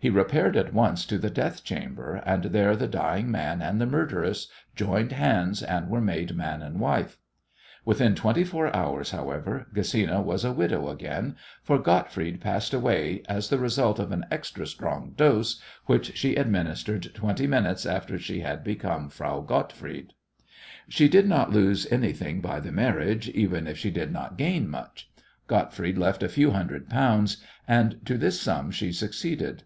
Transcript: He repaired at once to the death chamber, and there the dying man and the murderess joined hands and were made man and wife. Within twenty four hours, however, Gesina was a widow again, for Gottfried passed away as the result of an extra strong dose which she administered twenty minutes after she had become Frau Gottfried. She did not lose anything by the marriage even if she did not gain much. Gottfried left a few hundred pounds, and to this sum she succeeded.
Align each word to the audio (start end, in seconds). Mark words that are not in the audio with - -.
He 0.00 0.10
repaired 0.10 0.56
at 0.56 0.72
once 0.72 1.04
to 1.06 1.18
the 1.18 1.28
death 1.28 1.64
chamber, 1.64 2.22
and 2.24 2.44
there 2.44 2.76
the 2.76 2.86
dying 2.86 3.32
man 3.32 3.60
and 3.60 3.80
the 3.80 3.84
murderess 3.86 4.46
joined 4.76 5.10
hands 5.10 5.60
and 5.60 5.88
were 5.90 6.00
made 6.00 6.36
man 6.36 6.62
and 6.62 6.78
wife. 6.78 7.18
Within 7.84 8.14
twenty 8.14 8.44
four 8.44 8.72
hours, 8.76 9.10
however, 9.10 9.66
Gesina 9.74 10.22
was 10.22 10.44
a 10.44 10.52
widow 10.52 10.88
again, 10.88 11.34
for 11.64 11.80
Gottfried 11.80 12.40
passed 12.40 12.72
away 12.72 13.24
as 13.28 13.48
the 13.48 13.58
result 13.58 13.98
of 13.98 14.12
an 14.12 14.24
extra 14.30 14.68
strong 14.68 15.14
dose 15.16 15.60
which 15.86 16.16
she 16.16 16.36
administered 16.36 17.10
twenty 17.12 17.48
minutes 17.48 17.84
after 17.84 18.20
she 18.20 18.38
had 18.38 18.62
become 18.62 19.08
Frau 19.08 19.40
Gottfried. 19.40 20.12
She 20.88 21.08
did 21.08 21.28
not 21.28 21.50
lose 21.50 21.90
anything 21.90 22.40
by 22.40 22.60
the 22.60 22.70
marriage 22.70 23.28
even 23.30 23.66
if 23.66 23.76
she 23.76 23.90
did 23.90 24.12
not 24.12 24.38
gain 24.38 24.68
much. 24.70 25.10
Gottfried 25.48 25.98
left 25.98 26.22
a 26.22 26.28
few 26.28 26.52
hundred 26.52 26.88
pounds, 26.88 27.38
and 27.66 27.98
to 28.06 28.16
this 28.16 28.40
sum 28.40 28.70
she 28.70 28.92
succeeded. 28.92 29.64